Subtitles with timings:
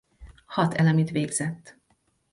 [0.47, 1.75] Hat elemit végzett.